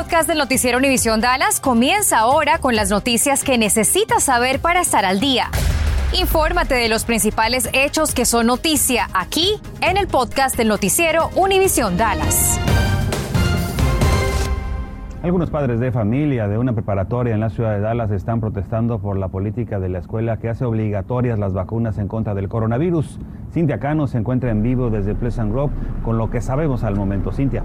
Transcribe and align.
podcast 0.00 0.26
del 0.26 0.38
noticiero 0.38 0.78
Univisión 0.78 1.20
Dallas 1.20 1.60
comienza 1.60 2.20
ahora 2.20 2.56
con 2.56 2.74
las 2.74 2.88
noticias 2.88 3.44
que 3.44 3.58
necesitas 3.58 4.22
saber 4.22 4.58
para 4.58 4.80
estar 4.80 5.04
al 5.04 5.20
día. 5.20 5.50
Infórmate 6.18 6.74
de 6.74 6.88
los 6.88 7.04
principales 7.04 7.68
hechos 7.74 8.14
que 8.14 8.24
son 8.24 8.46
noticia 8.46 9.08
aquí 9.12 9.60
en 9.82 9.98
el 9.98 10.06
podcast 10.06 10.56
del 10.56 10.68
noticiero 10.68 11.28
Univisión 11.36 11.98
Dallas. 11.98 12.58
Algunos 15.22 15.50
padres 15.50 15.80
de 15.80 15.92
familia 15.92 16.48
de 16.48 16.56
una 16.56 16.72
preparatoria 16.72 17.34
en 17.34 17.40
la 17.40 17.50
ciudad 17.50 17.72
de 17.72 17.80
Dallas 17.80 18.10
están 18.10 18.40
protestando 18.40 19.00
por 19.00 19.18
la 19.18 19.28
política 19.28 19.80
de 19.80 19.90
la 19.90 19.98
escuela 19.98 20.38
que 20.38 20.48
hace 20.48 20.64
obligatorias 20.64 21.38
las 21.38 21.52
vacunas 21.52 21.98
en 21.98 22.08
contra 22.08 22.32
del 22.32 22.48
coronavirus. 22.48 23.18
Cintia 23.52 23.78
Cano 23.80 24.06
se 24.06 24.16
encuentra 24.16 24.50
en 24.50 24.62
vivo 24.62 24.88
desde 24.88 25.14
Pleasant 25.14 25.52
Grove 25.52 25.74
con 26.02 26.16
lo 26.16 26.30
que 26.30 26.40
sabemos 26.40 26.84
al 26.84 26.96
momento. 26.96 27.32
Cintia. 27.32 27.64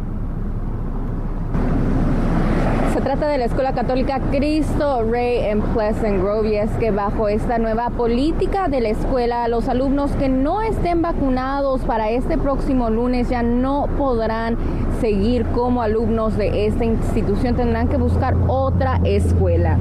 Se 2.96 3.02
trata 3.02 3.28
de 3.28 3.38
la 3.38 3.44
Escuela 3.44 3.74
Católica 3.74 4.22
Cristo 4.32 5.04
Rey 5.04 5.40
en 5.50 5.60
Pleasant 5.62 6.24
Grove 6.24 6.48
y 6.52 6.56
es 6.56 6.72
que 6.80 6.92
bajo 6.92 7.28
esta 7.28 7.58
nueva 7.58 7.90
política 7.90 8.70
de 8.70 8.80
la 8.80 8.88
escuela, 8.88 9.50
los 9.50 9.68
alumnos 9.68 10.12
que 10.12 10.30
no 10.30 10.62
estén 10.62 11.02
vacunados 11.02 11.82
para 11.82 12.10
este 12.10 12.38
próximo 12.38 12.90
lunes 12.90 13.28
ya 13.28 13.44
no 13.44 13.90
podrán 13.98 14.56
seguir 15.02 15.46
como 15.48 15.82
alumnos 15.82 16.38
de 16.38 16.68
esta 16.68 16.86
institución, 16.86 17.58
tendrán 17.58 17.90
que 17.90 17.98
buscar 17.98 18.34
otra 18.48 19.02
escuela. 19.04 19.78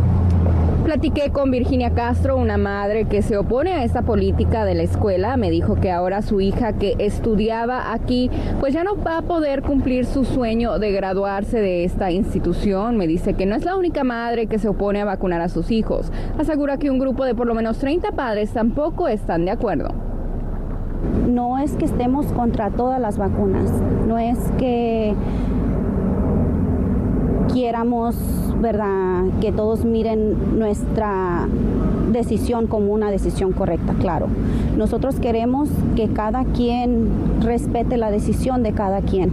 Platiqué 0.85 1.31
con 1.31 1.51
Virginia 1.51 1.95
Castro, 1.95 2.37
una 2.37 2.59
madre 2.59 3.07
que 3.07 3.23
se 3.23 3.39
opone 3.39 3.73
a 3.73 3.85
esta 3.85 4.03
política 4.03 4.67
de 4.67 4.75
la 4.75 4.83
escuela. 4.83 5.39
Me 5.39 5.51
dijo 5.51 5.77
que 5.77 5.91
ahora 5.91 6.21
su 6.21 6.43
hija 6.43 6.75
que 6.75 6.95
estudiaba 6.99 7.95
aquí, 7.95 8.31
pues 8.61 8.75
ya 8.75 8.85
no 8.85 8.95
va 9.03 9.17
a 9.17 9.23
poder 9.23 9.63
cumplir 9.63 10.05
su 10.05 10.27
sueño 10.27 10.79
de 10.79 10.93
graduarse 10.93 11.63
de 11.63 11.85
esta 11.85 12.11
institución. 12.11 12.99
Me 12.99 13.07
dice 13.07 13.33
que 13.33 13.47
no 13.47 13.57
es 13.57 13.65
la 13.65 13.77
única 13.77 14.05
madre 14.05 14.47
que 14.47 14.59
se 14.59 14.69
opone 14.69 15.01
a 15.01 15.07
vacunar 15.07 15.41
a 15.41 15.49
sus 15.49 15.71
hijos. 15.71 16.13
Asegura 16.39 16.77
que 16.77 16.91
un 16.91 16.99
grupo 16.99 17.25
de 17.25 17.35
por 17.35 17.47
lo 17.47 17.55
menos 17.55 17.79
30 17.79 18.13
padres 18.13 18.51
tampoco 18.51 19.09
están 19.09 19.47
de 19.47 19.53
acuerdo. 19.53 19.89
No 21.27 21.59
es 21.59 21.77
que 21.77 21.87
estemos 21.87 22.27
contra 22.35 22.69
todas 22.69 23.01
las 23.01 23.17
vacunas, 23.17 23.71
no 24.07 24.19
es 24.19 24.39
que 24.59 25.15
quieramos, 27.55 28.17
¿verdad?, 28.65 29.25
que 29.43 29.53
todos 29.53 29.85
miren 29.85 30.59
nuestra 30.59 31.47
decisión 32.11 32.67
como 32.67 32.93
una 32.95 33.11
decisión 33.11 33.53
correcta, 33.53 33.93
claro. 34.01 34.27
Nosotros 34.77 35.21
queremos 35.21 35.69
que 35.97 36.09
cada 36.09 36.45
quien 36.45 37.09
respete 37.43 37.99
la 37.99 38.11
decisión 38.11 38.63
de 38.63 38.73
cada 38.73 39.03
quien. 39.03 39.31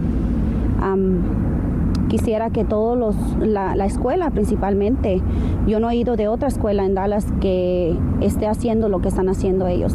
quisiera 2.08 2.50
que 2.50 2.62
todos 2.64 2.98
los, 2.98 3.16
la 3.40 3.86
escuela 3.86 4.28
principalmente, 4.30 5.22
yo 5.66 5.80
no 5.80 5.88
he 5.88 5.96
ido 5.96 6.16
de 6.16 6.28
otra 6.28 6.48
escuela 6.48 6.84
en 6.84 6.94
Dallas 6.94 7.26
que 7.40 7.96
esté 8.20 8.46
haciendo 8.46 8.90
lo 8.90 9.00
que 9.00 9.08
están 9.08 9.30
haciendo 9.30 9.66
ellos. 9.66 9.94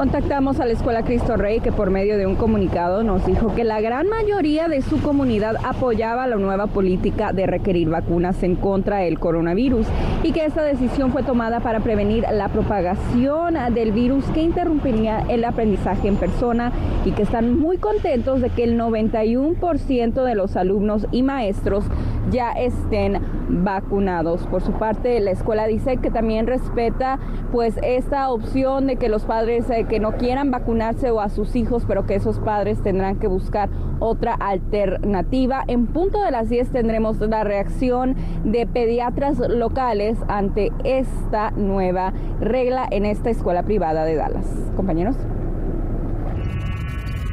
Contactamos 0.00 0.58
a 0.60 0.64
la 0.64 0.72
Escuela 0.72 1.02
Cristo 1.02 1.36
Rey 1.36 1.60
que 1.60 1.72
por 1.72 1.90
medio 1.90 2.16
de 2.16 2.26
un 2.26 2.34
comunicado 2.34 3.04
nos 3.04 3.26
dijo 3.26 3.54
que 3.54 3.64
la 3.64 3.82
gran 3.82 4.08
mayoría 4.08 4.66
de 4.66 4.80
su 4.80 5.02
comunidad 5.02 5.56
apoyaba 5.62 6.26
la 6.26 6.36
nueva 6.36 6.68
política 6.68 7.34
de 7.34 7.44
requerir 7.44 7.90
vacunas 7.90 8.42
en 8.42 8.56
contra 8.56 9.00
del 9.00 9.18
coronavirus 9.18 9.86
y 10.22 10.32
que 10.32 10.46
esta 10.46 10.62
decisión 10.62 11.12
fue 11.12 11.22
tomada 11.22 11.60
para 11.60 11.80
prevenir 11.80 12.24
la 12.32 12.48
propagación 12.48 13.58
del 13.74 13.92
virus 13.92 14.24
que 14.30 14.40
interrumpiría 14.40 15.20
el 15.28 15.44
aprendizaje 15.44 16.08
en 16.08 16.16
persona 16.16 16.72
y 17.04 17.10
que 17.10 17.24
están 17.24 17.58
muy 17.58 17.76
contentos 17.76 18.40
de 18.40 18.48
que 18.48 18.64
el 18.64 18.80
91% 18.80 20.24
de 20.24 20.34
los 20.34 20.56
alumnos 20.56 21.06
y 21.12 21.22
maestros 21.22 21.84
ya 22.30 22.52
estén 22.52 23.20
vacunados. 23.48 24.46
Por 24.46 24.62
su 24.62 24.72
parte, 24.72 25.18
la 25.20 25.30
escuela 25.30 25.66
dice 25.66 25.96
que 25.96 26.10
también 26.10 26.46
respeta 26.46 27.18
pues 27.52 27.78
esta 27.82 28.30
opción 28.30 28.86
de 28.86 28.96
que 28.96 29.08
los 29.08 29.24
padres 29.24 29.68
eh, 29.70 29.86
que 29.88 30.00
no 30.00 30.12
quieran 30.12 30.50
vacunarse 30.50 31.10
o 31.10 31.20
a 31.20 31.28
sus 31.28 31.56
hijos, 31.56 31.84
pero 31.86 32.06
que 32.06 32.14
esos 32.14 32.38
padres 32.38 32.82
tendrán 32.82 33.16
que 33.16 33.26
buscar 33.26 33.68
otra 33.98 34.34
alternativa. 34.34 35.64
En 35.66 35.86
punto 35.86 36.22
de 36.22 36.30
las 36.30 36.48
10 36.48 36.70
tendremos 36.70 37.20
la 37.20 37.44
reacción 37.44 38.16
de 38.44 38.66
pediatras 38.66 39.38
locales 39.38 40.18
ante 40.28 40.72
esta 40.84 41.50
nueva 41.52 42.12
regla 42.40 42.86
en 42.90 43.04
esta 43.04 43.30
escuela 43.30 43.62
privada 43.62 44.04
de 44.04 44.16
Dallas. 44.16 44.46
Compañeros. 44.76 45.16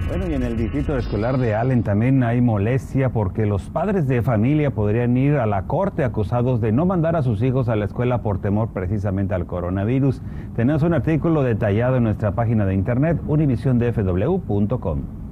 Bueno, 0.07 0.25
y 0.29 0.35
en 0.35 0.43
el 0.43 0.55
distrito 0.55 0.97
escolar 0.97 1.37
de 1.37 1.53
Allen 1.53 1.83
también 1.83 2.23
hay 2.23 2.39
molestia 2.39 3.09
porque 3.09 3.45
los 3.45 3.69
padres 3.69 4.07
de 4.07 4.21
familia 4.21 4.71
podrían 4.71 5.17
ir 5.17 5.35
a 5.35 5.45
la 5.45 5.63
corte 5.63 6.05
acusados 6.05 6.61
de 6.61 6.71
no 6.71 6.85
mandar 6.85 7.17
a 7.17 7.23
sus 7.23 7.43
hijos 7.43 7.67
a 7.67 7.75
la 7.75 7.85
escuela 7.85 8.21
por 8.21 8.39
temor 8.39 8.69
precisamente 8.69 9.35
al 9.35 9.45
coronavirus. 9.45 10.21
Tenemos 10.55 10.83
un 10.83 10.93
artículo 10.93 11.43
detallado 11.43 11.97
en 11.97 12.03
nuestra 12.03 12.31
página 12.31 12.65
de 12.65 12.73
internet 12.73 13.19
univisiondfw.com. 13.27 15.26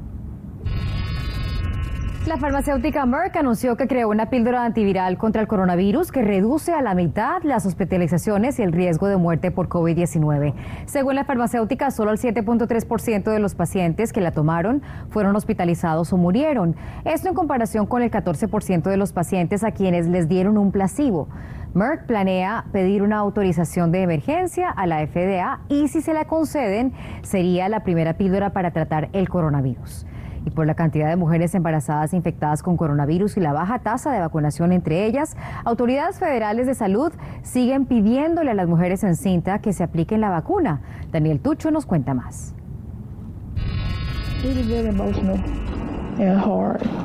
La 2.26 2.38
farmacéutica 2.38 3.06
Merck 3.06 3.36
anunció 3.36 3.78
que 3.78 3.86
creó 3.86 4.10
una 4.10 4.32
píldora 4.32 4.66
antiviral 4.66 5.16
contra 5.16 5.44
el 5.44 5.48
coronavirus 5.48 6.12
que 6.12 6.24
reduce 6.24 6.74
a 6.74 6.82
la 6.82 6.96
mitad 6.96 7.44
las 7.44 7.68
hospitalizaciones 7.68 8.58
y 8.58 8.64
el 8.64 8.72
riesgo 8.72 9.08
de 9.08 9.16
muerte 9.16 9.52
por 9.52 9.70
COVID-19. 9.70 10.56
Según 10.88 11.14
la 11.14 11.26
farmacéutica, 11.26 11.92
solo 11.92 12.10
el 12.10 12.18
7.3% 12.18 13.26
de 13.26 13.38
los 13.38 13.54
pacientes 13.54 14.12
que 14.12 14.22
la 14.22 14.32
tomaron 14.32 14.82
fueron 15.12 15.36
hospitalizados 15.36 16.14
o 16.14 16.18
murieron. 16.18 16.76
Esto 17.04 17.30
en 17.30 17.36
comparación 17.36 17.86
con 17.86 18.02
el 18.02 18.10
14% 18.10 18.90
de 18.90 18.98
los 18.98 19.14
pacientes 19.14 19.64
a 19.64 19.70
quienes 19.70 20.08
les 20.08 20.28
dieron 20.28 20.58
un 20.58 20.72
placebo. 20.72 21.28
Merck 21.76 22.08
planea 22.08 22.66
pedir 22.72 23.04
una 23.04 23.18
autorización 23.18 23.92
de 23.92 24.02
emergencia 24.02 24.72
a 24.72 24.88
la 24.88 25.06
FDA 25.06 25.60
y 25.70 25.90
si 25.90 26.02
se 26.02 26.16
la 26.16 26.26
conceden, 26.26 26.92
sería 27.22 27.70
la 27.70 27.82
primera 27.84 28.16
píldora 28.16 28.50
para 28.50 28.72
tratar 28.72 29.10
el 29.14 29.30
coronavirus 29.30 30.08
y 30.46 30.52
por 30.52 30.66
la 30.68 30.76
cantidad 30.76 31.10
de 31.10 31.16
mujeres 31.16 31.56
embarazadas 31.56 32.14
infectadas 32.14 32.64
con 32.64 32.78
coronavirus 32.78 33.38
y 33.38 33.40
la 33.40 33.54
baja 33.54 33.80
tasa 33.80 34.12
de 34.12 34.20
vacunación 34.20 34.72
entre 34.72 35.06
ellas, 35.06 35.36
autoridades 35.64 36.20
federales 36.20 36.68
de 36.68 36.76
salud 36.76 37.12
siguen 37.44 37.86
pidiéndole 37.86 38.52
a 38.52 38.54
las 38.54 38.68
mujeres 38.68 39.04
en 39.04 39.16
cinta 39.16 39.60
que 39.60 39.74
se 39.74 39.84
apliquen 39.84 40.22
la 40.22 40.30
vacuna. 40.30 40.82
Daniel 41.12 41.40
Tucho 41.40 41.72
nos 41.72 41.86
cuenta 41.86 42.14
más. 42.14 42.54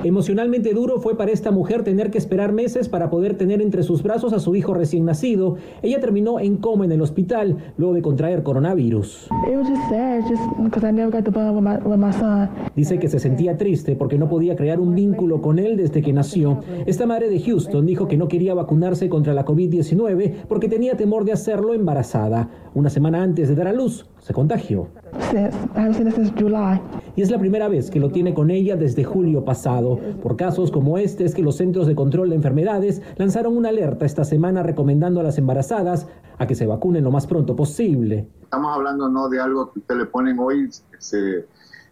Emocionalmente 0.04 0.72
duro 0.72 1.00
fue 1.00 1.16
para 1.16 1.32
esta 1.32 1.50
mujer 1.50 1.82
tener 1.82 2.10
que 2.10 2.18
esperar 2.18 2.52
meses 2.52 2.88
para 2.88 3.10
poder 3.10 3.36
tener 3.36 3.60
entre 3.60 3.82
sus 3.82 4.02
brazos 4.02 4.32
a 4.32 4.38
su 4.38 4.54
hijo 4.54 4.74
recién 4.74 5.04
nacido. 5.04 5.56
Ella 5.82 6.00
terminó 6.00 6.40
en 6.40 6.56
coma 6.56 6.84
en 6.84 6.92
el 6.92 7.02
hospital 7.02 7.56
luego 7.76 7.94
de 7.94 8.02
contraer 8.02 8.42
coronavirus. 8.42 9.28
Dice 12.74 12.98
que 12.98 13.08
se 13.08 13.18
sentía 13.18 13.56
triste 13.56 13.96
porque 13.96 14.18
no 14.18 14.28
podía 14.28 14.56
crear 14.56 14.80
un 14.80 14.94
vínculo 14.94 15.40
con 15.42 15.58
él 15.58 15.76
desde 15.76 16.02
que 16.02 16.12
nació. 16.12 16.60
Esta 16.86 17.06
madre 17.06 17.28
de 17.28 17.40
Houston 17.40 17.86
dijo 17.86 18.08
que 18.08 18.16
no 18.16 18.28
quería 18.28 18.54
vacunarse 18.54 19.08
contra 19.08 19.34
la 19.34 19.44
COVID-19 19.44 20.46
porque 20.48 20.68
tenía 20.68 20.96
temor 20.96 21.24
de 21.24 21.32
hacerlo 21.32 21.74
embarazada. 21.74 22.48
Una 22.74 22.90
semana 22.90 23.22
antes 23.22 23.48
de 23.48 23.54
dar 23.54 23.68
a 23.68 23.72
luz, 23.72 24.08
se 24.20 24.32
contagió. 24.32 24.88
Y 27.16 27.22
es 27.22 27.30
la 27.30 27.38
primera 27.38 27.68
vez 27.68 27.90
que 27.90 28.00
lo 28.00 28.10
tiene 28.10 28.34
con 28.34 28.50
ella 28.50 28.76
desde 28.76 29.04
julio 29.04 29.44
pasado. 29.44 29.98
Por 30.22 30.36
casos 30.36 30.70
como 30.70 30.98
este 30.98 31.24
es 31.24 31.34
que 31.34 31.42
los 31.42 31.56
Centros 31.56 31.86
de 31.86 31.94
Control 31.94 32.30
de 32.30 32.36
Enfermedades 32.36 33.02
lanzaron 33.16 33.56
una 33.56 33.70
alerta 33.70 34.06
esta 34.06 34.24
semana 34.24 34.62
recomendando 34.62 35.20
a 35.20 35.22
las 35.22 35.38
embarazadas 35.38 36.06
a 36.38 36.46
que 36.46 36.54
se 36.54 36.66
vacunen 36.66 37.04
lo 37.04 37.10
más 37.10 37.26
pronto 37.26 37.54
posible. 37.56 38.28
Estamos 38.42 38.74
hablando 38.74 39.08
no 39.08 39.28
de 39.28 39.40
algo 39.40 39.72
que 39.72 39.80
usted 39.80 39.96
le 39.96 40.06
ponen 40.06 40.38
hoy, 40.38 40.70
se 40.98 41.46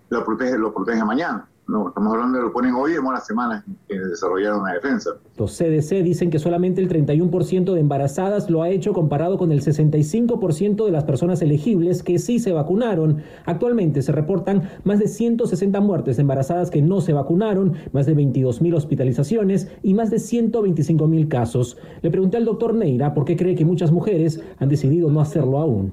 lo 0.09 0.25
protege, 0.25 0.59
lo 0.59 0.73
protege 0.73 1.05
mañana. 1.05 1.49
No, 1.69 1.89
estamos 1.89 2.15
hablando 2.15 2.39
de 2.39 2.45
lo 2.45 2.53
ponen 2.53 2.73
hoy, 2.73 2.93
demora 2.93 3.21
semanas 3.21 3.63
en 3.89 4.09
desarrollar 4.09 4.55
una 4.55 4.73
defensa. 4.73 5.11
Los 5.37 5.55
CDC 5.59 6.03
dicen 6.03 6.31
que 6.31 6.39
solamente 6.39 6.81
el 6.81 6.89
31% 6.89 7.75
de 7.75 7.81
embarazadas 7.81 8.49
lo 8.49 8.63
ha 8.63 8.71
hecho 8.71 8.95
comparado 8.95 9.37
con 9.37 9.53
el 9.53 9.61
65% 9.61 10.87
de 10.87 10.91
las 10.91 11.05
personas 11.05 11.43
elegibles 11.43 12.03
que 12.03 12.19
sí 12.19 12.39
se 12.39 12.53
vacunaron. 12.53 13.23
Actualmente 13.45 14.01
se 14.01 14.13
reportan 14.13 14.71
más 14.85 14.99
de 14.99 15.09
160 15.09 15.79
muertes 15.81 16.17
de 16.17 16.23
embarazadas 16.23 16.71
que 16.71 16.81
no 16.81 17.03
se 17.03 17.13
vacunaron, 17.13 17.75
más 17.93 18.07
de 18.07 18.15
22 18.15 18.63
mil 18.63 18.75
hospitalizaciones 18.75 19.71
y 19.83 19.93
más 19.93 20.11
de 20.11 20.21
125 20.21 21.07
mil 21.07 21.29
casos. 21.29 21.77
Le 22.01 22.11
pregunté 22.11 22.39
al 22.39 22.47
doctor 22.47 22.73
Neira 22.73 23.13
por 23.13 23.27
qué 23.27 23.37
cree 23.37 23.55
que 23.55 23.67
muchas 23.67 23.93
mujeres 23.93 24.41
han 24.59 24.71
decidido 24.71 25.11
no 25.11 25.21
hacerlo 25.21 25.59
aún. 25.59 25.93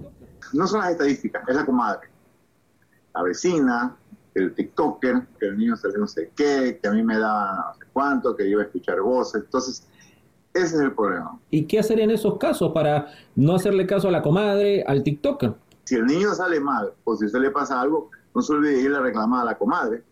No 0.53 0.67
son 0.67 0.79
las 0.79 0.91
estadísticas, 0.91 1.43
es 1.49 1.55
la 1.55 1.65
comadre, 1.65 2.07
la 3.13 3.23
vecina, 3.23 3.97
el 4.35 4.53
TikToker, 4.53 5.27
que 5.39 5.47
el 5.47 5.57
niño 5.57 5.75
sale 5.75 5.97
no 5.97 6.07
sé 6.07 6.31
qué, 6.35 6.79
que 6.81 6.87
a 6.87 6.91
mí 6.91 7.01
me 7.01 7.17
da 7.17 7.55
no 7.55 7.73
sé 7.73 7.85
cuánto, 7.91 8.35
que 8.35 8.47
iba 8.47 8.61
a 8.61 8.65
escuchar 8.65 9.01
voces. 9.01 9.43
Entonces, 9.43 9.87
ese 10.53 10.75
es 10.75 10.81
el 10.81 10.93
problema. 10.93 11.39
¿Y 11.49 11.65
qué 11.65 11.79
hacer 11.79 11.99
en 11.99 12.11
esos 12.11 12.37
casos 12.37 12.71
para 12.73 13.07
no 13.35 13.55
hacerle 13.55 13.87
caso 13.87 14.09
a 14.09 14.11
la 14.11 14.21
comadre, 14.21 14.83
al 14.83 15.03
TikToker? 15.03 15.53
Si 15.85 15.95
el 15.95 16.05
niño 16.05 16.33
sale 16.33 16.59
mal 16.59 16.93
o 17.05 17.15
si 17.15 17.29
se 17.29 17.39
le 17.39 17.49
pasa 17.49 17.79
algo, 17.79 18.11
no 18.33 18.41
se 18.41 18.53
olvide 18.53 18.81
ir 18.81 18.93
a 18.93 18.99
reclamar 18.99 19.43
a 19.43 19.45
la 19.45 19.57
comadre 19.57 20.03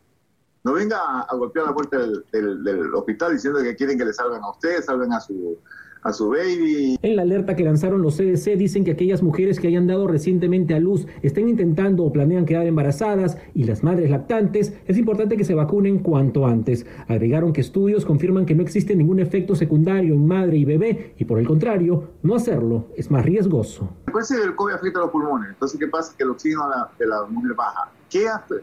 No 0.63 0.73
venga 0.73 1.21
a, 1.21 1.35
golpear 1.35 1.65
la 1.65 1.73
puerta 1.73 1.97
del, 1.97 2.95
hospital 2.95 3.33
diciendo 3.33 3.61
que 3.61 3.75
quieren 3.75 3.97
que 3.97 4.05
le 4.05 4.13
salgan 4.13 4.41
a 4.43 4.51
ustedes, 4.51 4.85
salven 4.85 5.11
a 5.11 5.19
su, 5.19 5.57
a 6.03 6.13
su 6.13 6.29
baby. 6.29 6.97
En 7.01 7.15
la 7.15 7.21
alerta 7.21 7.55
que 7.55 7.63
lanzaron 7.63 8.01
los 8.01 8.17
CDC 8.17 8.57
dicen 8.57 8.83
que 8.83 8.91
aquellas 8.91 9.23
mujeres 9.23 9.59
que 9.59 9.67
hayan 9.67 9.87
dado 9.87 10.07
recientemente 10.07 10.73
a 10.73 10.79
luz 10.79 11.07
estén 11.21 11.49
intentando 11.49 12.03
o 12.03 12.11
planean 12.11 12.45
quedar 12.45 12.67
embarazadas 12.67 13.37
y 13.53 13.63
las 13.63 13.83
madres 13.83 14.09
lactantes, 14.09 14.73
es 14.85 14.97
importante 14.97 15.37
que 15.37 15.45
se 15.45 15.55
vacunen 15.55 15.99
cuanto 15.99 16.45
antes. 16.45 16.85
Agregaron 17.07 17.53
que 17.53 17.61
estudios 17.61 18.05
confirman 18.05 18.45
que 18.45 18.55
no 18.55 18.63
existe 18.63 18.95
ningún 18.95 19.19
efecto 19.19 19.55
secundario 19.55 20.13
en 20.13 20.27
madre 20.27 20.57
y 20.57 20.65
bebé 20.65 21.13
y 21.17 21.25
por 21.25 21.39
el 21.39 21.47
contrario, 21.47 22.09
no 22.21 22.35
hacerlo 22.35 22.87
es 22.95 23.09
más 23.09 23.25
riesgoso. 23.25 23.89
Después 24.05 24.29
el 24.31 24.55
COVID 24.55 24.73
afecta 24.73 24.99
a 24.99 25.03
los 25.03 25.11
pulmones, 25.11 25.49
entonces 25.49 25.79
¿qué 25.79 25.87
pasa? 25.87 26.13
Que 26.17 26.23
el 26.23 26.31
oxígeno 26.31 26.63
de 26.99 27.07
la 27.07 27.23
mujer 27.25 27.53
baja. 27.55 27.91
¿Qué 28.09 28.27
hace? 28.27 28.55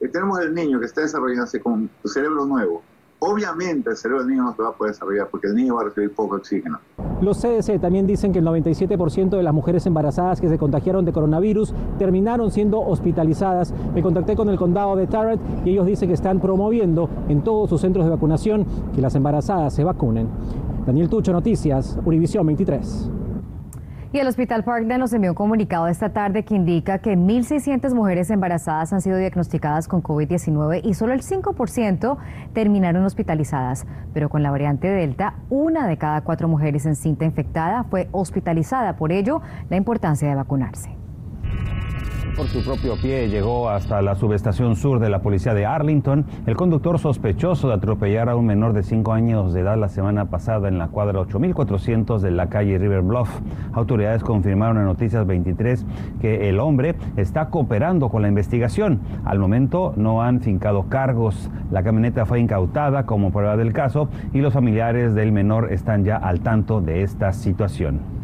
Eh, 0.00 0.08
tenemos 0.08 0.40
el 0.40 0.54
niño 0.54 0.80
que 0.80 0.86
está 0.86 1.00
desarrollándose 1.02 1.60
con 1.60 1.88
su 2.02 2.08
cerebro 2.08 2.44
nuevo. 2.46 2.82
Obviamente 3.18 3.90
el 3.90 3.96
cerebro 3.96 4.22
del 4.22 4.30
niño 4.30 4.44
no 4.44 4.54
se 4.54 4.62
va 4.62 4.68
a 4.68 4.72
poder 4.72 4.92
desarrollar 4.92 5.28
porque 5.30 5.46
el 5.46 5.54
niño 5.54 5.74
va 5.74 5.82
a 5.82 5.84
recibir 5.84 6.12
poco 6.14 6.36
oxígeno. 6.36 6.78
Los 7.20 7.38
CDC 7.38 7.80
también 7.80 8.06
dicen 8.06 8.32
que 8.32 8.40
el 8.40 8.44
97% 8.44 9.30
de 9.30 9.42
las 9.42 9.54
mujeres 9.54 9.86
embarazadas 9.86 10.40
que 10.40 10.48
se 10.48 10.58
contagiaron 10.58 11.04
de 11.04 11.12
coronavirus 11.12 11.72
terminaron 11.98 12.50
siendo 12.50 12.80
hospitalizadas. 12.80 13.72
Me 13.94 14.02
contacté 14.02 14.36
con 14.36 14.50
el 14.50 14.58
condado 14.58 14.96
de 14.96 15.06
Tarrant 15.06 15.40
y 15.64 15.70
ellos 15.70 15.86
dicen 15.86 16.08
que 16.08 16.14
están 16.14 16.40
promoviendo 16.40 17.08
en 17.28 17.42
todos 17.42 17.70
sus 17.70 17.80
centros 17.80 18.04
de 18.04 18.10
vacunación 18.10 18.66
que 18.94 19.00
las 19.00 19.14
embarazadas 19.14 19.74
se 19.74 19.82
vacunen. 19.82 20.28
Daniel 20.86 21.08
Tucho, 21.08 21.32
Noticias, 21.32 21.98
Univisión 22.04 22.46
23. 22.46 23.10
Y 24.16 24.18
el 24.18 24.28
Hospital 24.28 24.64
Parkland 24.64 24.98
nos 24.98 25.12
envió 25.12 25.32
un 25.32 25.34
comunicado 25.34 25.88
esta 25.88 26.08
tarde 26.08 26.42
que 26.42 26.54
indica 26.54 27.00
que 27.00 27.18
1.600 27.18 27.94
mujeres 27.94 28.30
embarazadas 28.30 28.94
han 28.94 29.02
sido 29.02 29.18
diagnosticadas 29.18 29.88
con 29.88 30.02
COVID-19 30.02 30.80
y 30.82 30.94
solo 30.94 31.12
el 31.12 31.20
5% 31.20 32.16
terminaron 32.54 33.04
hospitalizadas. 33.04 33.86
Pero 34.14 34.30
con 34.30 34.42
la 34.42 34.50
variante 34.50 34.88
Delta, 34.88 35.34
una 35.50 35.86
de 35.86 35.98
cada 35.98 36.22
cuatro 36.22 36.48
mujeres 36.48 36.86
en 36.86 36.96
cinta 36.96 37.26
infectada 37.26 37.84
fue 37.84 38.08
hospitalizada. 38.10 38.96
Por 38.96 39.12
ello, 39.12 39.42
la 39.68 39.76
importancia 39.76 40.26
de 40.26 40.34
vacunarse 40.34 40.96
por 42.36 42.48
su 42.48 42.62
propio 42.62 42.96
pie 43.00 43.28
llegó 43.30 43.70
hasta 43.70 44.02
la 44.02 44.14
subestación 44.14 44.76
sur 44.76 45.00
de 45.00 45.08
la 45.08 45.20
policía 45.20 45.54
de 45.54 45.64
Arlington. 45.64 46.26
El 46.46 46.54
conductor 46.54 46.98
sospechoso 46.98 47.68
de 47.68 47.74
atropellar 47.74 48.28
a 48.28 48.36
un 48.36 48.44
menor 48.44 48.74
de 48.74 48.82
5 48.82 49.12
años 49.12 49.54
de 49.54 49.60
edad 49.60 49.78
la 49.78 49.88
semana 49.88 50.26
pasada 50.26 50.68
en 50.68 50.76
la 50.76 50.88
cuadra 50.88 51.20
8400 51.20 52.20
de 52.20 52.30
la 52.30 52.48
calle 52.48 52.76
River 52.76 53.00
Bluff. 53.00 53.30
Autoridades 53.72 54.22
confirmaron 54.22 54.76
en 54.76 54.84
Noticias 54.84 55.26
23 55.26 55.86
que 56.20 56.50
el 56.50 56.60
hombre 56.60 56.96
está 57.16 57.48
cooperando 57.48 58.10
con 58.10 58.20
la 58.20 58.28
investigación. 58.28 59.00
Al 59.24 59.38
momento 59.38 59.94
no 59.96 60.22
han 60.22 60.40
fincado 60.40 60.88
cargos. 60.90 61.50
La 61.70 61.82
camioneta 61.82 62.26
fue 62.26 62.40
incautada 62.40 63.06
como 63.06 63.30
prueba 63.30 63.56
del 63.56 63.72
caso 63.72 64.10
y 64.34 64.40
los 64.40 64.52
familiares 64.52 65.14
del 65.14 65.32
menor 65.32 65.72
están 65.72 66.04
ya 66.04 66.16
al 66.16 66.40
tanto 66.40 66.82
de 66.82 67.02
esta 67.02 67.32
situación. 67.32 68.15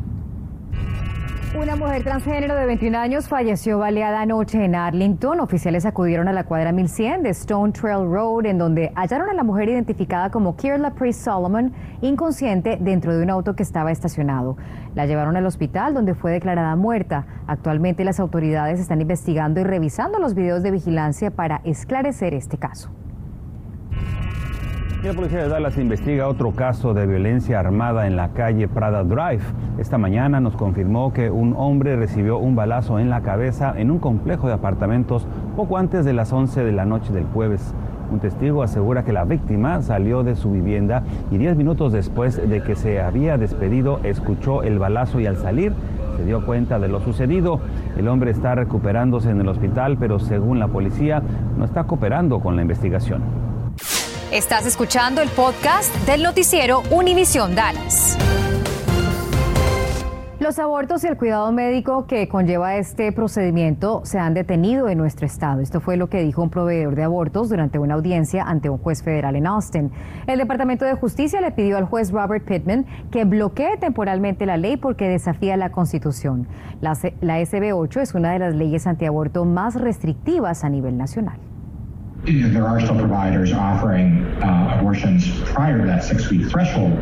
Una 1.54 1.76
mujer 1.76 2.02
transgénero 2.02 2.54
de 2.54 2.64
21 2.64 2.96
años 2.96 3.28
falleció 3.28 3.78
baleada 3.78 4.22
anoche 4.22 4.64
en 4.64 4.75
Arlington. 4.75 5.38
Oficiales 5.38 5.84
acudieron 5.84 6.26
a 6.26 6.32
la 6.32 6.44
cuadra 6.44 6.72
1100 6.72 7.22
de 7.22 7.28
Stone 7.28 7.75
Trail 7.75 8.10
Road, 8.10 8.46
en 8.46 8.56
donde 8.56 8.90
hallaron 8.96 9.28
a 9.28 9.34
la 9.34 9.44
mujer 9.44 9.69
identificada 9.69 10.31
como 10.31 10.56
Kirla 10.56 10.94
Priest 10.94 11.20
Solomon, 11.20 11.75
inconsciente 12.00 12.78
dentro 12.81 13.14
de 13.14 13.22
un 13.22 13.28
auto 13.28 13.54
que 13.54 13.62
estaba 13.62 13.93
estacionado. 13.93 14.56
La 14.94 15.04
llevaron 15.04 15.37
al 15.37 15.44
hospital, 15.44 15.93
donde 15.93 16.14
fue 16.14 16.32
declarada 16.32 16.75
muerta. 16.75 17.26
Actualmente 17.46 18.02
las 18.02 18.19
autoridades 18.19 18.81
están 18.81 19.02
investigando 19.02 19.60
y 19.60 19.64
revisando 19.64 20.19
los 20.19 20.34
videos 20.34 20.62
de 20.62 20.70
vigilancia 20.70 21.31
para 21.31 21.60
esclarecer 21.64 22.32
este 22.32 22.56
caso 22.56 22.90
la 25.08 25.14
policía 25.14 25.43
de 25.43 25.49
Dallas 25.49 25.78
investiga 25.78 26.28
otro 26.28 26.52
caso 26.52 26.94
de 26.94 27.06
violencia 27.06 27.58
armada 27.58 28.06
en 28.06 28.14
la 28.14 28.28
calle 28.28 28.69
Prada 28.69 29.02
Drive. 29.02 29.43
Esta 29.76 29.99
mañana 29.99 30.40
nos 30.40 30.54
confirmó 30.54 31.12
que 31.12 31.28
un 31.28 31.54
hombre 31.56 31.96
recibió 31.96 32.38
un 32.38 32.54
balazo 32.54 33.00
en 33.00 33.10
la 33.10 33.20
cabeza 33.20 33.75
en 33.76 33.90
un 33.90 33.99
complejo 33.99 34.46
de 34.46 34.54
apartamentos 34.54 35.26
poco 35.56 35.76
antes 35.76 36.04
de 36.04 36.12
las 36.12 36.32
11 36.32 36.62
de 36.62 36.70
la 36.70 36.84
noche 36.84 37.12
del 37.12 37.25
jueves. 37.25 37.75
Un 38.12 38.20
testigo 38.20 38.62
asegura 38.62 39.04
que 39.04 39.12
la 39.12 39.25
víctima 39.25 39.82
salió 39.82 40.22
de 40.22 40.37
su 40.37 40.52
vivienda 40.52 41.02
y 41.32 41.38
10 41.38 41.56
minutos 41.56 41.93
después 41.93 42.48
de 42.48 42.62
que 42.62 42.76
se 42.76 43.00
había 43.00 43.37
despedido 43.38 43.98
escuchó 44.05 44.62
el 44.62 44.78
balazo 44.78 45.19
y 45.19 45.26
al 45.26 45.37
salir 45.37 45.72
se 46.16 46.25
dio 46.25 46.46
cuenta 46.46 46.78
de 46.78 46.87
lo 46.87 47.00
sucedido. 47.00 47.58
El 47.96 48.06
hombre 48.06 48.31
está 48.31 48.55
recuperándose 48.55 49.31
en 49.31 49.40
el 49.40 49.48
hospital, 49.48 49.96
pero 49.98 50.20
según 50.20 50.60
la 50.60 50.69
policía 50.69 51.22
no 51.58 51.64
está 51.64 51.84
cooperando 51.84 52.38
con 52.38 52.55
la 52.55 52.62
investigación. 52.62 53.42
Estás 54.32 54.64
escuchando 54.64 55.20
el 55.20 55.29
podcast 55.29 55.94
del 56.06 56.23
noticiero 56.23 56.82
Univisión 56.90 57.55
Dallas. 57.55 58.17
Los 60.40 60.58
abortos 60.58 61.05
y 61.05 61.08
el 61.08 61.19
cuidado 61.19 61.52
médico 61.52 62.06
que 62.06 62.26
conlleva 62.29 62.76
este 62.76 63.12
procedimiento 63.12 64.00
se 64.06 64.19
han 64.19 64.32
detenido 64.32 64.88
en 64.88 64.96
nuestro 64.96 65.26
estado. 65.26 65.61
Esto 65.61 65.82
fue 65.82 65.99
lo 65.99 66.08
que 66.08 66.23
dijo 66.23 66.43
un 66.43 66.49
proveedor 66.49 66.94
de 66.94 67.02
abortos 67.02 67.50
durante 67.50 67.79
una 67.79 67.93
audiencia 67.93 68.43
ante 68.44 68.70
un 68.70 68.79
juez 68.79 69.02
federal 69.02 69.37
en 69.37 69.46
Austin. 69.46 69.93
El 70.26 70.38
Departamento 70.38 70.87
de 70.87 70.94
Justicia 70.94 71.43
le 71.43 71.50
pidió 71.50 71.76
al 71.76 71.84
juez 71.84 72.11
Robert 72.11 72.46
Pittman 72.46 72.87
que 73.11 73.26
bloquee 73.26 73.76
temporalmente 73.76 74.46
la 74.46 74.56
ley 74.56 74.79
porque 74.79 75.11
desafía 75.11 75.58
la 75.58 75.73
Constitución. 75.73 76.49
La, 76.81 76.96
la 77.20 77.38
SB8 77.38 78.00
es 78.00 78.14
una 78.14 78.32
de 78.32 78.38
las 78.38 78.55
leyes 78.55 78.87
antiaborto 78.87 79.44
más 79.44 79.75
restrictivas 79.75 80.64
a 80.64 80.70
nivel 80.70 80.96
nacional. 80.96 81.51
There 82.24 82.66
are 82.66 82.80
still 82.80 82.96
providers 82.96 83.52
offering 83.52 84.24
uh, 84.42 84.78
abortions 84.78 85.26
prior 85.42 85.78
to 85.78 85.86
that 85.86 86.04
six-week 86.04 86.46
threshold. 86.48 86.92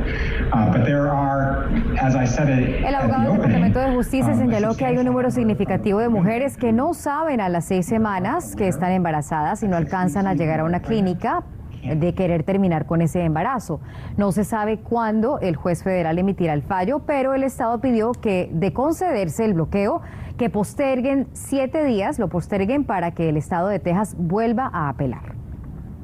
Uh, 0.52 0.72
but 0.72 0.84
there 0.84 1.10
are, 1.10 1.68
as 1.98 2.16
I 2.16 2.24
said 2.24 2.48
it, 2.48 2.84
El 2.84 2.94
abogado 2.94 3.32
del 3.32 3.36
Departamento 3.36 3.80
de 3.80 3.94
Justicia 3.94 4.32
um, 4.32 4.38
señaló 4.38 4.76
que 4.76 4.86
hay 4.86 4.96
un 4.96 5.04
número 5.04 5.30
significativo 5.30 6.00
de 6.00 6.08
mujeres 6.08 6.56
que 6.56 6.72
no 6.72 6.94
saben 6.94 7.40
a 7.40 7.48
las 7.48 7.66
seis 7.66 7.86
semanas 7.86 8.56
que 8.56 8.66
están 8.66 8.92
embarazadas 8.92 9.62
y 9.62 9.68
no 9.68 9.76
alcanzan 9.76 10.26
a 10.26 10.34
llegar 10.34 10.60
a 10.60 10.64
una 10.64 10.80
clínica 10.80 11.44
de 11.82 12.14
querer 12.14 12.42
terminar 12.42 12.86
con 12.86 13.02
ese 13.02 13.22
embarazo. 13.22 13.80
No 14.16 14.32
se 14.32 14.44
sabe 14.44 14.78
cuándo 14.78 15.38
el 15.40 15.56
juez 15.56 15.82
federal 15.82 16.18
emitirá 16.18 16.52
el 16.52 16.62
fallo, 16.62 17.00
pero 17.00 17.34
el 17.34 17.42
Estado 17.42 17.80
pidió 17.80 18.12
que 18.12 18.50
de 18.52 18.72
concederse 18.72 19.44
el 19.44 19.54
bloqueo, 19.54 20.02
que 20.40 20.48
posterguen 20.48 21.28
siete 21.34 21.84
días, 21.84 22.18
lo 22.18 22.28
posterguen 22.28 22.84
para 22.84 23.10
que 23.10 23.28
el 23.28 23.36
Estado 23.36 23.68
de 23.68 23.78
Texas 23.78 24.14
vuelva 24.16 24.70
a 24.72 24.88
apelar 24.88 25.39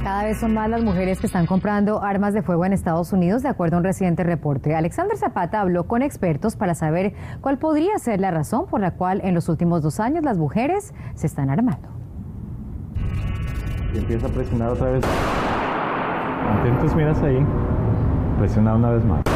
Cada 0.03 0.25
vez 0.25 0.41
son 0.41 0.55
más 0.55 0.71
las 0.71 0.83
mujeres 0.83 1.21
que 1.21 1.27
están 1.27 1.45
comprando 1.45 2.03
armas 2.03 2.33
de 2.33 2.43
fuego 2.43 2.65
en 2.65 2.73
Estados 2.73 3.13
Unidos, 3.13 3.43
de 3.43 3.51
acuerdo 3.51 3.77
a 3.77 3.79
un 3.81 3.85
reciente 3.85 4.25
reporte. 4.25 4.75
Alexander 4.75 5.17
Zapata 5.19 5.61
habló 5.61 5.87
con 5.87 6.01
expertos 6.01 6.57
para 6.57 6.75
saber 6.75 7.13
cuál 7.43 7.59
podría 7.59 7.99
ser 7.99 8.19
la 8.19 8.31
razón 8.31 8.67
por 8.67 8.81
la 8.81 8.93
cual 8.93 9.21
en 9.23 9.35
los 9.35 9.51
últimos 9.51 9.83
dos 9.83 10.01
años 10.01 10.25
las 10.25 10.39
mujeres 10.39 10.95
se 11.15 11.27
están 11.27 11.51
armando. 11.51 11.89
empieza 13.95 14.27
a 14.27 14.31
presionar 14.31 14.71
otra 14.71 14.91
vez. 14.91 15.05
Mantén 16.47 16.79
tus 16.79 16.95
miras 16.95 17.21
ahí. 17.23 17.45
Presiona 18.39 18.77
una 18.77 18.91
vez 18.93 19.05
más. 19.05 19.30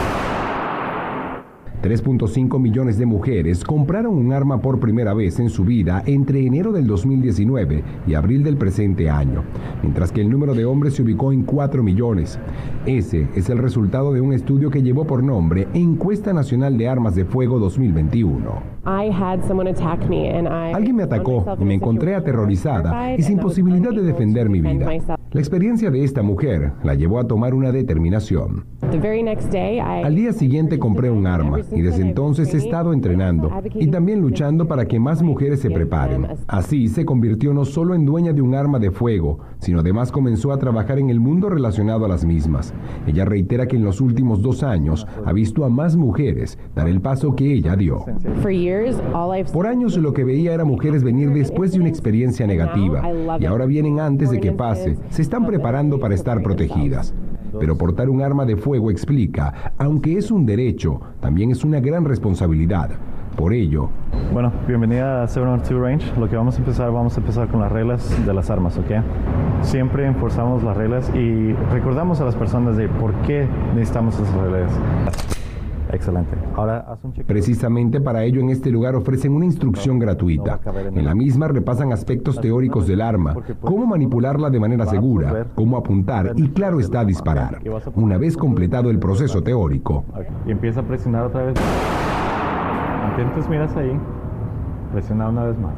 3.5 1.85 2.59
millones 2.59 2.97
de 2.97 3.05
mujeres 3.05 3.62
compraron 3.62 4.14
un 4.14 4.33
arma 4.33 4.62
por 4.62 4.81
primera 4.81 5.12
vez 5.12 5.38
en 5.38 5.50
su 5.50 5.67
vida 5.67 6.03
entre 6.07 6.41
enero 6.47 6.73
del 6.73 6.87
2019 6.87 7.85
y 8.07 8.14
abril 8.14 8.43
del 8.43 8.57
presente 8.57 9.11
año, 9.11 9.45
mientras 9.83 10.11
que 10.11 10.23
el 10.23 10.31
número 10.31 10.55
de 10.55 10.64
hombres 10.64 10.95
se 10.95 11.03
ubicó 11.03 11.31
en 11.31 11.43
4 11.43 11.83
millones. 11.83 12.38
Ese 12.87 13.29
es 13.35 13.50
el 13.50 13.59
resultado 13.59 14.14
de 14.14 14.23
un 14.23 14.33
estudio 14.33 14.71
que 14.71 14.83
llevó 14.83 15.07
por 15.07 15.23
nombre 15.23 15.69
Encuesta 15.75 16.33
Nacional 16.33 16.79
de 16.79 16.88
Armas 16.88 17.17
de 17.17 17.26
Fuego 17.26 17.59
2021. 17.59 18.74
Alguien 20.75 20.97
me 20.97 21.03
atacó 21.03 21.45
y 21.59 21.64
me 21.64 21.75
encontré 21.75 22.14
aterrorizada 22.14 23.14
y 23.14 23.23
sin 23.23 23.38
posibilidad 23.38 23.91
de 23.91 24.03
defender 24.03 24.49
mi 24.49 24.61
vida. 24.61 24.87
La 25.33 25.41
experiencia 25.41 25.91
de 25.91 26.05
esta 26.05 26.23
mujer 26.23 26.73
la 26.85 26.95
llevó 26.95 27.19
a 27.19 27.26
tomar 27.26 27.55
una 27.55 27.73
determinación. 27.73 28.67
Al 28.83 30.14
día 30.14 30.33
siguiente 30.33 30.79
compré 30.79 31.11
un 31.11 31.26
arma 31.26 31.59
y 31.73 31.81
desde 31.81 32.03
entonces 32.03 32.55
he 32.55 32.59
estado 32.59 32.93
entrenando 32.93 33.50
y 33.75 33.88
también 33.88 34.21
luchando 34.21 34.69
para 34.69 34.87
que 34.87 35.00
más 35.00 35.23
mujeres 35.23 35.61
se 35.61 35.71
preparen. 35.71 36.29
Así 36.47 36.88
se 36.88 37.05
convirtió 37.05 37.53
no 37.53 37.64
solo 37.64 37.95
en 37.95 38.07
dueña 38.07 38.33
de 38.33 38.43
un 38.43 38.55
arma 38.55 38.79
de 38.79 38.91
fuego, 38.91 39.41
sino 39.64 39.80
además 39.80 40.12
comenzó 40.12 40.52
a 40.52 40.59
trabajar 40.59 40.99
en 40.99 41.09
el 41.09 41.21
mundo 41.21 41.49
relacionado 41.49 42.04
a 42.04 42.09
las 42.09 42.25
mismas. 42.25 42.75
Ella 43.06 43.25
reitera 43.25 43.66
que 43.66 43.76
en 43.76 43.85
los 43.85 44.00
últimos 44.00 44.42
dos 44.42 44.62
años 44.62 45.06
ha 45.25 45.33
visto 45.33 45.64
a 45.64 45.71
más 45.71 45.97
mujeres 45.97 46.59
dar 46.75 46.87
el 46.87 47.00
paso 47.00 47.35
que 47.35 47.52
ella 47.52 47.75
dio. 47.75 48.04
Por 49.52 49.66
años 49.66 49.97
lo 49.97 50.12
que 50.12 50.25
veía 50.25 50.52
era 50.52 50.64
mujeres 50.64 51.02
venir 51.02 51.30
después 51.30 51.73
de 51.73 51.80
una 51.80 51.88
experiencia 51.88 52.47
negativa 52.47 53.02
y 53.40 53.47
ahora 53.47 53.64
vienen 53.64 54.00
antes 54.00 54.30
de 54.30 54.38
que 54.38 54.52
pase, 54.52 54.99
se 55.09 55.23
están 55.23 55.47
preparando 55.47 55.99
para 55.99 56.14
estar 56.14 56.42
protegidas. 56.42 57.14
Pero 57.59 57.78
portar 57.78 58.11
un 58.11 58.21
arma 58.21 58.44
de 58.44 58.56
fuego 58.56 58.90
explica, 58.90 59.73
aunque 59.78 60.18
es 60.18 60.30
un 60.30 60.44
derecho, 60.44 61.00
también 61.21 61.50
es 61.52 61.64
una 61.64 61.80
gran 61.80 62.04
responsabilidad. 62.04 62.90
Por 63.37 63.53
ello. 63.53 63.88
Bueno, 64.33 64.53
bienvenida 64.67 65.23
a 65.23 65.29
702 65.29 65.81
Range. 65.81 66.21
Lo 66.21 66.29
que 66.29 66.37
vamos 66.37 66.57
a 66.57 66.59
empezar, 66.59 66.91
vamos 66.93 67.17
a 67.17 67.21
empezar 67.21 67.49
con 67.49 67.61
las 67.61 67.73
reglas 67.73 68.26
de 68.26 68.33
las 68.33 68.50
armas, 68.50 68.79
¿ok? 68.79 69.03
Siempre 69.62 70.07
enforzamos 70.07 70.62
las 70.62 70.76
reglas 70.76 71.11
y 71.14 71.53
recordamos 71.73 72.21
a 72.21 72.25
las 72.25 72.37
personas 72.37 72.76
de 72.76 72.88
por 72.88 73.12
qué 73.26 73.47
necesitamos 73.75 74.14
esas 74.14 74.35
reglas. 74.35 74.71
Excelente. 75.93 76.37
Ahora 76.57 76.79
haz 76.88 77.05
un 77.05 77.12
Precisamente 77.12 78.00
para 78.00 78.25
ello 78.25 78.41
en 78.41 78.50
este 78.50 78.71
lugar 78.71 78.97
ofrecen 78.97 79.33
una 79.33 79.45
instrucción 79.45 79.99
gratuita. 79.99 80.61
En 80.95 81.05
la 81.05 81.14
misma 81.14 81.49
repasan 81.49 81.93
aspectos 81.93 82.41
teóricos 82.41 82.87
del 82.87 83.00
arma, 83.00 83.35
cómo 83.61 83.87
manipularla 83.87 84.50
de 84.50 84.61
manera 84.61 84.87
segura, 84.87 85.47
cómo 85.55 85.76
apuntar 85.76 86.33
y 86.37 86.49
claro 86.49 86.81
está 86.81 87.05
disparar. 87.05 87.61
Una 87.95 88.19
vez 88.19 88.37
completado 88.37 88.91
el 88.91 88.99
proceso 88.99 89.43
teórico. 89.43 90.05
Y 90.47 90.50
empieza 90.50 90.81
a 90.81 90.83
presionar 90.83 91.26
otra 91.26 91.45
vez. 91.45 91.55
Mantén 93.14 93.33
tus 93.33 93.49
miras 93.49 93.76
ahí. 93.76 93.97
Presiona 94.90 95.28
una 95.28 95.44
vez 95.44 95.56
más. 95.61 95.73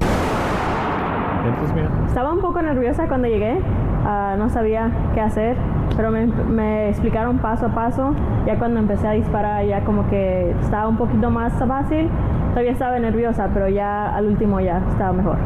Estaba 2.07 2.33
un 2.33 2.41
poco 2.41 2.63
nerviosa 2.63 3.07
cuando 3.09 3.29
llegué. 3.29 3.61
Ah, 4.07 4.37
no 4.39 4.49
sabía 4.49 4.91
qué 5.13 5.21
hacer, 5.21 5.55
pero 5.99 6.11
me, 6.11 6.27
me, 6.27 6.89
explicaron 6.89 7.37
paso 7.37 7.67
a 7.67 7.75
paso. 7.75 8.15
Ya 8.47 8.59
cuando 8.59 8.81
empecé 8.81 9.07
a 9.07 9.11
disparar, 9.11 9.67
ya 9.67 9.85
como 9.85 10.09
que 10.09 10.51
estaba 10.63 10.89
un 10.89 10.97
poquito 10.97 11.31
más 11.31 11.53
fácil. 11.59 12.09
Todavía 12.51 12.73
estaba 12.73 12.99
nerviosa, 12.99 13.51
pero 13.53 13.69
ya 13.69 14.17
al 14.17 14.29
último 14.29 14.59
ya 14.61 14.83
estaba 14.89 15.13
mejor. 15.13 15.37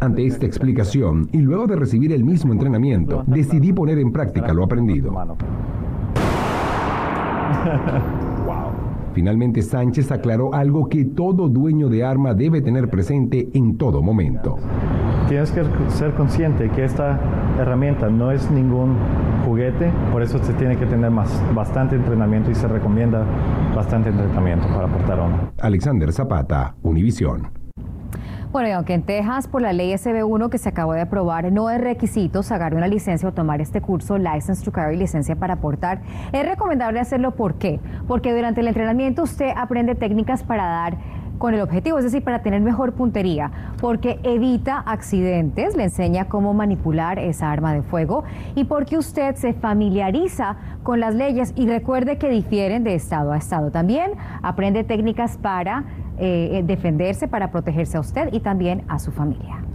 Ante 0.00 0.26
esta 0.26 0.46
explicación 0.46 1.28
y 1.30 1.38
luego 1.38 1.68
de 1.68 1.76
recibir 1.76 2.12
el 2.12 2.24
mismo 2.24 2.52
entrenamiento, 2.52 3.22
decidí 3.28 3.72
poner 3.72 4.00
en 4.00 4.10
práctica 4.10 4.52
lo 4.52 4.64
aprendido. 4.64 5.12
Finalmente 9.16 9.62
Sánchez 9.62 10.12
aclaró 10.12 10.52
algo 10.52 10.90
que 10.90 11.06
todo 11.06 11.48
dueño 11.48 11.88
de 11.88 12.04
arma 12.04 12.34
debe 12.34 12.60
tener 12.60 12.90
presente 12.90 13.48
en 13.54 13.78
todo 13.78 14.02
momento. 14.02 14.58
Tienes 15.26 15.50
que 15.52 15.64
ser 15.88 16.12
consciente 16.12 16.68
que 16.68 16.84
esta 16.84 17.18
herramienta 17.58 18.10
no 18.10 18.30
es 18.30 18.50
ningún 18.50 18.94
juguete, 19.46 19.90
por 20.12 20.20
eso 20.20 20.38
se 20.44 20.52
tiene 20.52 20.76
que 20.76 20.84
tener 20.84 21.10
más, 21.10 21.42
bastante 21.54 21.96
entrenamiento 21.96 22.50
y 22.50 22.54
se 22.54 22.68
recomienda 22.68 23.24
bastante 23.74 24.10
entrenamiento 24.10 24.68
para 24.68 24.86
portar 24.86 25.18
uno. 25.18 25.50
Alexander 25.62 26.12
Zapata, 26.12 26.74
Univisión. 26.82 27.55
Bueno, 28.52 28.68
y 28.68 28.72
aunque 28.72 28.94
en 28.94 29.02
Texas, 29.02 29.48
por 29.48 29.60
la 29.60 29.72
ley 29.72 29.92
SB1 29.92 30.48
que 30.48 30.58
se 30.58 30.68
acabó 30.68 30.94
de 30.94 31.02
aprobar, 31.02 31.52
no 31.52 31.68
es 31.68 31.80
requisito 31.80 32.42
sacar 32.42 32.74
una 32.74 32.86
licencia 32.86 33.28
o 33.28 33.32
tomar 33.32 33.60
este 33.60 33.80
curso, 33.80 34.16
License 34.16 34.64
to 34.64 34.72
Carry, 34.72 34.96
licencia 34.96 35.36
para 35.36 35.56
portar, 35.56 36.00
es 36.32 36.46
recomendable 36.46 37.00
hacerlo. 37.00 37.32
¿Por 37.32 37.54
qué? 37.54 37.80
Porque 38.08 38.32
durante 38.32 38.60
el 38.60 38.68
entrenamiento 38.68 39.24
usted 39.24 39.50
aprende 39.54 39.94
técnicas 39.94 40.42
para 40.42 40.64
dar 40.64 40.96
con 41.38 41.54
el 41.54 41.60
objetivo, 41.60 41.98
es 41.98 42.04
decir, 42.04 42.22
para 42.22 42.42
tener 42.42 42.60
mejor 42.60 42.92
puntería, 42.92 43.50
porque 43.80 44.18
evita 44.22 44.78
accidentes, 44.78 45.76
le 45.76 45.84
enseña 45.84 46.26
cómo 46.26 46.54
manipular 46.54 47.18
esa 47.18 47.50
arma 47.50 47.74
de 47.74 47.82
fuego 47.82 48.24
y 48.54 48.64
porque 48.64 48.96
usted 48.98 49.34
se 49.36 49.52
familiariza 49.52 50.56
con 50.82 51.00
las 51.00 51.14
leyes 51.14 51.52
y 51.56 51.66
recuerde 51.66 52.18
que 52.18 52.30
difieren 52.30 52.84
de 52.84 52.94
estado 52.94 53.32
a 53.32 53.36
estado. 53.36 53.70
También 53.70 54.12
aprende 54.42 54.84
técnicas 54.84 55.36
para 55.36 55.84
eh, 56.18 56.62
defenderse, 56.64 57.28
para 57.28 57.50
protegerse 57.50 57.96
a 57.96 58.00
usted 58.00 58.32
y 58.32 58.40
también 58.40 58.84
a 58.88 58.98
su 58.98 59.12
familia. 59.12 59.65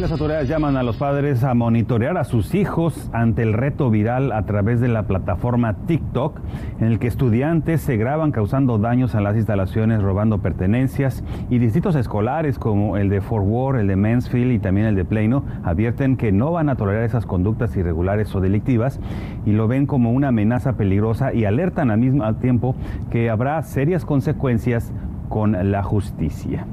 Las 0.00 0.12
autoridades 0.12 0.48
llaman 0.48 0.76
a 0.76 0.82
los 0.82 0.96
padres 0.96 1.42
a 1.42 1.54
monitorear 1.54 2.18
a 2.18 2.24
sus 2.24 2.54
hijos 2.54 3.08
ante 3.14 3.42
el 3.42 3.54
reto 3.54 3.88
viral 3.88 4.30
a 4.32 4.44
través 4.44 4.78
de 4.80 4.88
la 4.88 5.04
plataforma 5.04 5.74
TikTok, 5.86 6.38
en 6.80 6.88
el 6.88 6.98
que 6.98 7.06
estudiantes 7.06 7.80
se 7.80 7.96
graban 7.96 8.30
causando 8.30 8.76
daños 8.76 9.14
a 9.14 9.22
las 9.22 9.36
instalaciones, 9.36 10.02
robando 10.02 10.38
pertenencias, 10.38 11.24
y 11.48 11.58
distritos 11.58 11.94
escolares 11.94 12.58
como 12.58 12.98
el 12.98 13.08
de 13.08 13.22
Fort 13.22 13.46
Worth, 13.46 13.80
el 13.80 13.86
de 13.86 13.96
Mansfield 13.96 14.52
y 14.52 14.58
también 14.58 14.86
el 14.86 14.96
de 14.96 15.06
Plano 15.06 15.44
advierten 15.64 16.18
que 16.18 16.30
no 16.30 16.52
van 16.52 16.68
a 16.68 16.76
tolerar 16.76 17.04
esas 17.04 17.24
conductas 17.24 17.74
irregulares 17.76 18.34
o 18.34 18.40
delictivas 18.40 19.00
y 19.46 19.52
lo 19.52 19.66
ven 19.66 19.86
como 19.86 20.12
una 20.12 20.28
amenaza 20.28 20.74
peligrosa 20.74 21.32
y 21.32 21.46
alertan 21.46 21.90
al 21.90 21.98
mismo 21.98 22.34
tiempo 22.34 22.76
que 23.10 23.30
habrá 23.30 23.62
serias 23.62 24.04
consecuencias 24.04 24.92
con 25.30 25.70
la 25.70 25.82
justicia. 25.82 26.66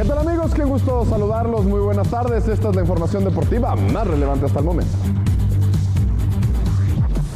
¿Qué 0.01 0.07
tal 0.07 0.17
amigos? 0.17 0.51
Qué 0.55 0.63
gusto 0.63 1.05
saludarlos. 1.05 1.63
Muy 1.65 1.79
buenas 1.79 2.09
tardes. 2.09 2.47
Esta 2.47 2.69
es 2.69 2.75
la 2.75 2.81
información 2.81 3.23
deportiva 3.23 3.75
más 3.75 4.07
relevante 4.07 4.47
hasta 4.47 4.57
el 4.57 4.65
momento. 4.65 4.91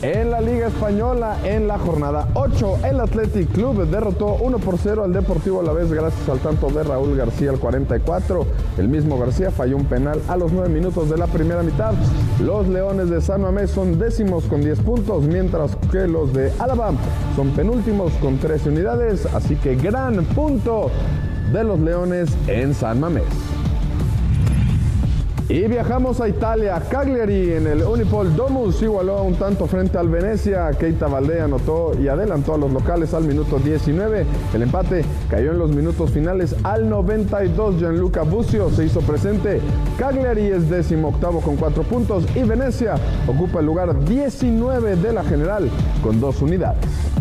En 0.02 0.32
la 0.32 0.42
Liga 0.42 0.70
Española, 0.70 1.38
en 1.44 1.68
la 1.68 1.78
jornada 1.78 2.28
8, 2.34 2.80
el 2.86 3.02
Athletic 3.02 3.52
Club 3.52 3.86
derrotó 3.86 4.38
1 4.42 4.58
por 4.58 4.80
0 4.80 5.04
al 5.04 5.14
Deportivo 5.14 5.60
a 5.60 5.64
la 5.64 5.74
vez 5.74 5.92
gracias 5.92 6.28
al 6.28 6.40
tanto 6.40 6.72
de 6.72 6.82
Raúl 6.82 7.16
García 7.16 7.52
al 7.52 7.60
44. 7.60 8.48
El 8.80 8.88
mismo 8.88 9.20
García 9.20 9.52
falló 9.52 9.78
un 9.78 9.86
penal 9.86 10.20
a 10.28 10.36
los 10.36 10.52
9 10.52 10.68
minutos 10.70 11.08
de 11.08 11.18
la 11.18 11.28
primera 11.28 11.62
mitad. 11.62 11.94
Los 12.42 12.68
Leones 12.68 13.12
de 13.12 13.22
San 13.22 13.42
Mamés 13.42 13.70
son 13.70 14.00
décimos 14.00 14.46
con 14.46 14.62
10 14.62 14.80
puntos, 14.80 15.24
mientras 15.26 15.76
que 15.92 16.08
los 16.08 16.34
de 16.34 16.52
Álava 16.58 16.94
son 17.36 17.52
penúltimos 17.52 18.12
con 18.14 18.40
13 18.40 18.70
unidades. 18.70 19.28
Así 19.36 19.56
que 19.56 19.76
gran 19.76 20.26
punto 20.26 20.90
de 21.52 21.64
los 21.64 21.80
Leones 21.80 22.30
en 22.48 22.74
San 22.74 23.00
Mamés. 23.00 23.24
Y 25.48 25.68
viajamos 25.68 26.22
a 26.22 26.28
Italia. 26.28 26.82
Cagliari 26.90 27.54
en 27.54 27.68
el 27.68 27.84
Unipol 27.84 28.36
Domus 28.36 28.82
igualó 28.82 29.20
a 29.20 29.22
un 29.22 29.36
tanto 29.36 29.68
frente 29.68 29.96
al 29.96 30.10
Venecia. 30.10 30.72
Keita 30.72 31.08
Valdé 31.08 31.40
anotó 31.40 31.92
y 32.02 32.08
adelantó 32.08 32.56
a 32.56 32.58
los 32.58 32.72
locales 32.74 33.14
al 33.14 33.26
minuto 33.26 33.60
19. 33.60 34.26
El 34.56 34.64
empate 34.64 35.06
cayó 35.30 35.52
en 35.52 35.60
los 35.60 35.70
minutos 35.70 36.10
finales 36.10 36.56
al 36.64 36.90
92. 36.90 37.78
Gianluca 37.78 38.24
Bucio 38.24 38.72
se 38.72 38.86
hizo 38.86 39.02
presente. 39.02 39.62
Cagliari 40.00 40.48
es 40.48 40.68
décimo 40.68 41.10
octavo 41.10 41.42
con 41.42 41.58
cuatro 41.58 41.84
puntos 41.84 42.26
y 42.36 42.42
Venecia 42.42 42.96
ocupa 43.28 43.60
el 43.60 43.68
lugar 43.68 44.04
19 44.04 44.96
de 44.96 45.14
la 45.14 45.24
general 45.24 45.70
con 46.02 46.20
dos 46.20 46.42
unidades. 46.42 47.15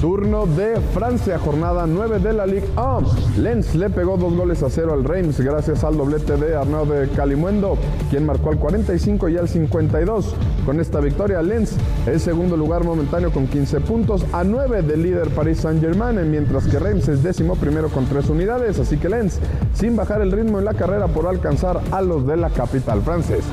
Turno 0.00 0.46
de 0.46 0.80
Francia, 0.94 1.40
jornada 1.40 1.84
9 1.84 2.20
de 2.20 2.32
la 2.32 2.46
Ligue 2.46 2.68
1. 2.76 3.02
Lens 3.38 3.74
le 3.74 3.90
pegó 3.90 4.16
dos 4.16 4.32
goles 4.32 4.62
a 4.62 4.70
cero 4.70 4.92
al 4.92 5.02
Reims 5.02 5.40
gracias 5.40 5.82
al 5.82 5.96
doblete 5.96 6.36
de 6.36 6.54
Arnaud 6.54 6.86
de 6.86 7.08
Calimuendo, 7.08 7.76
quien 8.08 8.24
marcó 8.24 8.50
al 8.50 8.58
45 8.58 9.28
y 9.28 9.36
al 9.36 9.48
52. 9.48 10.36
Con 10.64 10.78
esta 10.78 11.00
victoria, 11.00 11.42
Lens 11.42 11.74
es 12.06 12.22
segundo 12.22 12.56
lugar 12.56 12.84
momentáneo 12.84 13.32
con 13.32 13.48
15 13.48 13.80
puntos 13.80 14.24
a 14.32 14.44
9 14.44 14.82
del 14.82 15.02
líder 15.02 15.30
Paris 15.30 15.58
Saint-Germain, 15.62 16.30
mientras 16.30 16.68
que 16.68 16.78
Reims 16.78 17.08
es 17.08 17.24
décimo 17.24 17.56
primero 17.56 17.88
con 17.88 18.06
3 18.06 18.30
unidades. 18.30 18.78
Así 18.78 18.98
que 18.98 19.08
Lens, 19.08 19.40
sin 19.74 19.96
bajar 19.96 20.20
el 20.20 20.30
ritmo 20.30 20.60
en 20.60 20.64
la 20.64 20.74
carrera 20.74 21.08
por 21.08 21.26
alcanzar 21.26 21.80
a 21.90 22.02
los 22.02 22.24
de 22.24 22.36
la 22.36 22.50
capital 22.50 23.02
francesa. 23.02 23.52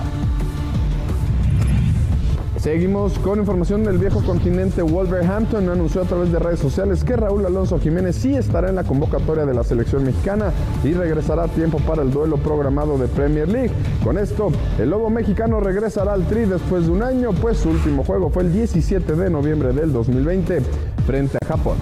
Seguimos 2.65 3.19
con 3.19 3.37
información 3.37 3.83
del 3.83 3.99
viejo 3.99 4.23
continente. 4.23 4.81
Wolverhampton 4.81 5.69
anunció 5.69 6.01
a 6.01 6.05
través 6.05 6.31
de 6.31 6.39
redes 6.39 6.59
sociales 6.59 7.03
que 7.03 7.15
Raúl 7.15 7.45
Alonso 7.45 7.77
Jiménez 7.77 8.15
sí 8.15 8.33
estará 8.33 8.69
en 8.69 8.75
la 8.75 8.83
convocatoria 8.83 9.45
de 9.45 9.53
la 9.53 9.63
selección 9.63 10.03
mexicana 10.03 10.51
y 10.83 10.93
regresará 10.93 11.43
a 11.43 11.47
tiempo 11.47 11.77
para 11.77 12.01
el 12.01 12.09
duelo 12.09 12.37
programado 12.37 12.97
de 12.97 13.07
Premier 13.07 13.47
League. 13.47 13.69
Con 14.03 14.17
esto, 14.17 14.51
el 14.79 14.89
lobo 14.89 15.11
mexicano 15.11 15.59
regresará 15.59 16.13
al 16.13 16.25
Tri 16.25 16.45
después 16.45 16.87
de 16.87 16.91
un 16.91 17.03
año, 17.03 17.33
pues 17.39 17.59
su 17.59 17.69
último 17.69 18.03
juego 18.03 18.31
fue 18.31 18.41
el 18.41 18.51
17 18.51 19.13
de 19.13 19.29
noviembre 19.29 19.71
del 19.71 19.93
2020 19.93 20.61
frente 21.05 21.37
a 21.43 21.45
Japón. 21.45 21.77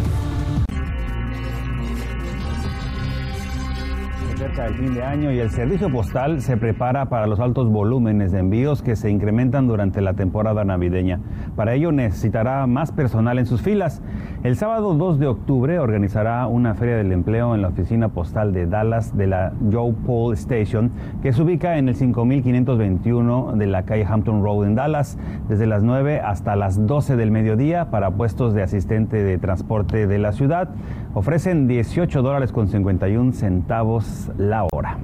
Fin 4.53 4.93
de 4.93 5.03
año 5.03 5.31
y 5.31 5.39
el 5.39 5.49
servicio 5.49 5.89
postal 5.89 6.41
se 6.41 6.57
prepara 6.57 7.05
para 7.07 7.25
los 7.25 7.39
altos 7.39 7.69
volúmenes 7.69 8.31
de 8.31 8.39
envíos 8.39 8.83
que 8.83 8.95
se 8.95 9.09
incrementan 9.09 9.67
durante 9.67 9.99
la 9.99 10.13
temporada 10.13 10.63
navideña. 10.63 11.19
Para 11.55 11.73
ello 11.73 11.91
necesitará 11.91 12.65
más 12.67 12.91
personal 12.91 13.37
en 13.39 13.45
sus 13.45 13.61
filas. 13.61 14.01
El 14.43 14.55
sábado 14.57 14.93
2 14.93 15.19
de 15.19 15.27
octubre 15.27 15.79
organizará 15.79 16.47
una 16.47 16.73
feria 16.73 16.97
del 16.97 17.11
empleo 17.11 17.55
en 17.55 17.61
la 17.61 17.69
oficina 17.69 18.09
postal 18.09 18.53
de 18.53 18.65
Dallas 18.65 19.15
de 19.15 19.27
la 19.27 19.53
Joe 19.71 19.93
Paul 20.05 20.33
Station, 20.33 20.91
que 21.21 21.31
se 21.31 21.41
ubica 21.41 21.77
en 21.77 21.89
el 21.89 21.95
5521 21.95 23.53
de 23.55 23.67
la 23.67 23.83
calle 23.83 24.05
Hampton 24.05 24.43
Road 24.43 24.65
en 24.65 24.75
Dallas, 24.75 25.17
desde 25.47 25.67
las 25.67 25.83
9 25.83 26.19
hasta 26.19 26.55
las 26.55 26.87
12 26.87 27.15
del 27.15 27.31
mediodía 27.31 27.91
para 27.91 28.11
puestos 28.11 28.53
de 28.53 28.63
asistente 28.63 29.23
de 29.23 29.37
transporte 29.37 30.07
de 30.07 30.19
la 30.19 30.31
ciudad. 30.31 30.69
Ofrecen 31.13 31.67
18 31.67 32.21
dólares 32.21 32.51
con 32.51 32.67
51 32.67 33.33
centavos 33.33 34.31
la 34.37 34.65
hora. 34.71 34.97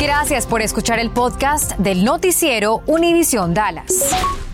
Gracias 0.00 0.46
por 0.46 0.62
escuchar 0.62 1.00
el 1.00 1.10
podcast 1.10 1.76
del 1.78 2.04
noticiero 2.04 2.82
Univisión 2.86 3.52
Dallas. 3.52 4.47